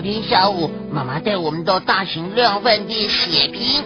[0.00, 3.82] 天下午妈妈带我们到大型量饭店血拼，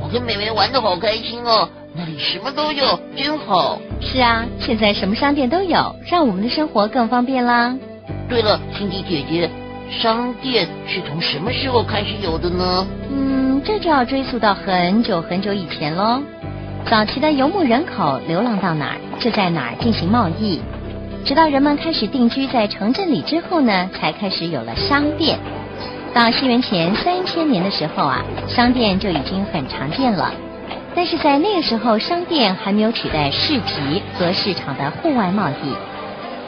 [0.00, 3.78] 我跟妹妹玩的好开心哦，那里什么都有，真好。
[4.00, 7.76] 是啊，现在什么商店都有，让我们的生活更方便啦。
[8.28, 9.50] 对了，辛迪姐姐，
[9.90, 12.86] 商店是从什么时候开始有的呢？
[13.10, 16.20] 嗯，这就要追溯到很久很久以前喽。
[16.86, 20.60] 早期的游牧人口流浪到哪儿，就在哪儿进行贸易。
[21.24, 25.38] 直到人们开始定居在城镇里之后呢，才开始有了商店。
[26.12, 30.30] 到西元前三千年的时候啊，商店就已经很常见了。
[30.94, 35.74] 但是在那个时候，商店还没有取代市集和市场的户外贸易。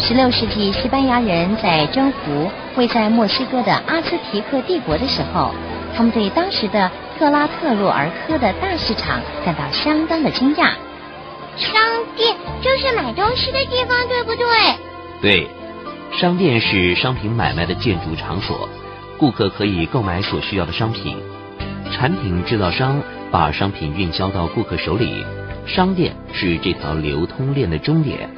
[0.00, 5.50] 十六世纪，西班牙人在征服位在墨西哥的阿兹提克帝国的时候，
[5.96, 10.70] 他们对当时的特拉特洛尔科的大市场感到相当的惊讶。
[11.60, 11.72] 商
[12.16, 14.46] 店就是买东西的地方，对不对？
[15.20, 15.48] 对，
[16.18, 18.68] 商店是商品买卖的建筑场所，
[19.18, 21.16] 顾客可以购买所需要的商品，
[21.92, 25.24] 产品制造商把商品运销到顾客手里，
[25.66, 28.30] 商店是这条流通链的终点。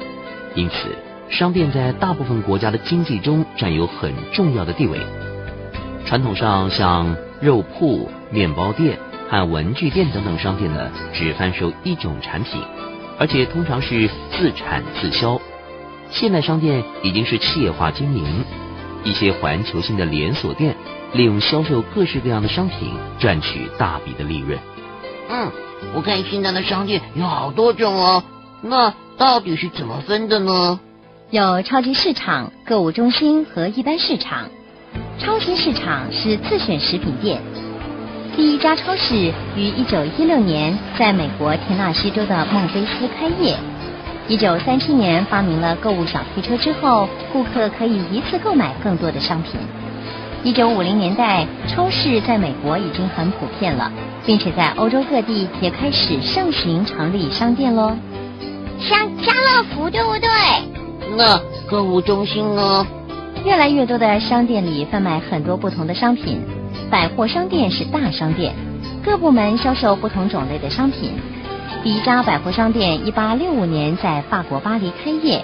[0.55, 0.89] 因此，
[1.29, 4.99] 商店在大部分国家的经济中占有很重要的地位。
[6.05, 12.61] 传统上，像肉铺、面包店和文具店等等商店呢，只贩售一种产品。
[13.19, 15.39] 而且通常是自产自销，
[16.09, 18.43] 现代商店已经是企业化经营，
[19.03, 20.75] 一些环球性的连锁店
[21.13, 24.59] 利用销售各式各样的商品赚取大笔的利润。
[25.29, 25.51] 嗯，
[25.93, 28.23] 我看现在的商店有好多种哦，
[28.61, 30.79] 那到底是怎么分的呢？
[31.29, 34.49] 有超级市场、购物中心和一般市场。
[35.19, 37.41] 超级市场是自选食品店。
[38.35, 43.55] 第一家超市于一九一六年在美国田纳西州的孟菲斯开业。
[44.27, 49.59] 一九三七年发明了购物小推车之后，顾客可以一次购买更多的商品。
[50.43, 53.91] 一九五零年代，超市在美国已经很普遍了，
[54.25, 57.95] 并且在欧洲各地也开始盛行成立商店喽。
[58.79, 60.29] 像家乐福，对不对？
[61.15, 61.39] 那
[61.69, 62.85] 购物中心呢？
[63.45, 66.41] 越来越多的商店里贩卖很多不同的商品。
[66.93, 68.53] 百货商店是大商店，
[69.03, 71.09] 各部门销售不同种类的商品。
[71.83, 75.43] 第一家百货商店一八六五年在法国巴黎开业。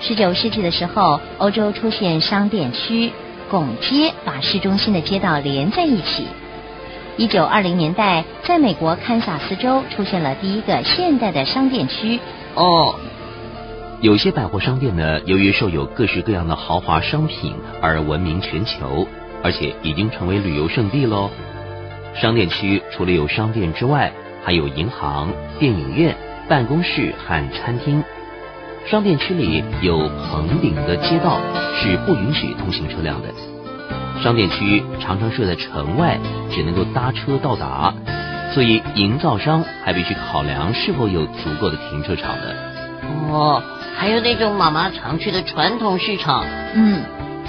[0.00, 3.12] 十九世纪的时候，欧洲出现商店区，
[3.50, 6.26] 拱街把市中心的街道连在一起。
[7.18, 12.18] 一九二零年代，在美国堪萨斯州出现了第一个现代的商店区。
[12.54, 12.94] 哦，
[14.00, 19.06] 有些百货商店呢，由于售有各式各样的豪华商品而闻名全球。
[19.42, 21.30] 而且已经成为旅游胜地喽。
[22.14, 24.12] 商店区除了有商店之外，
[24.44, 26.16] 还有银行、电影院、
[26.48, 28.02] 办公室和餐厅。
[28.86, 31.38] 商店区里有棚顶的街道
[31.76, 33.28] 是不允许通行车辆的。
[34.22, 36.18] 商店区常常设在城外，
[36.50, 37.94] 只能够搭车到达，
[38.52, 42.54] 所以营造商还必须考量是否有足够的停车场的。
[43.30, 43.62] 哦，
[43.96, 46.44] 还有那种妈妈常去的传统市场。
[46.74, 47.02] 嗯。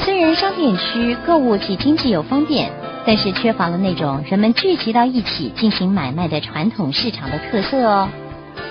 [0.03, 2.71] 虽然商店区购物既经济又方便，
[3.05, 8.09] 但是缺乏了那种人们聚集到一起进行买卖的传统市场的特色哦。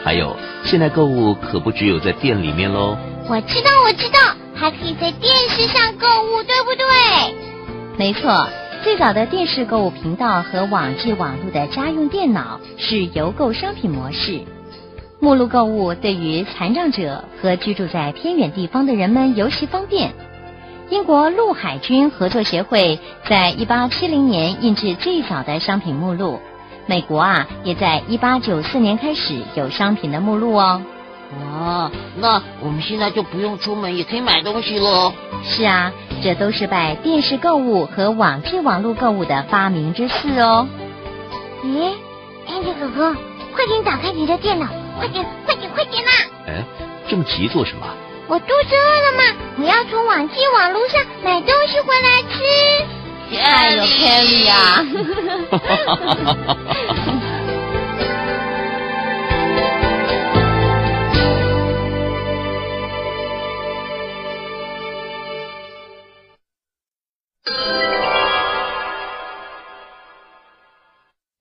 [0.02, 2.96] 还有，现在购物可不只有在店里面喽。
[3.28, 4.18] 我知道，我知道，
[4.54, 7.34] 还可以在电视上购物，对不对？
[7.96, 8.48] 没错，
[8.82, 14.40] 最早的电视购物频道和网际网络的家用电脑是邮购商品模式。
[15.20, 20.12] 目录购物对于残障者和居住在偏远地方的人们尤其方便。
[20.90, 26.40] 英国陆海军合作协会在一八七零年印制最早的商品目录，
[26.86, 30.82] 美国啊也在一八九四年开始有商品的目录哦。
[31.38, 35.12] 哦，那我们现在就不用出门也可以买东西喽。
[35.44, 35.92] 是啊，
[36.24, 40.66] 这都是拜电视购物和网际网络购物的发明之赐哦。
[41.64, 41.92] 咦，
[42.48, 43.16] 安迪哥哥，
[43.54, 44.66] 快点打开你的电脑，
[44.98, 46.10] 快点，快点，快点呐！
[46.48, 46.64] 哎，
[47.08, 47.86] 这么急做什么？
[48.30, 49.24] 我肚子饿了吗？
[49.58, 52.38] 我要从网际网络上买东西回来吃。
[53.36, 54.86] 哎呦，Kelly 呀！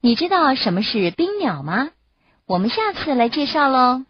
[0.02, 1.90] 你知道什么是冰鸟吗？
[2.48, 4.06] 我们下次来介绍喽。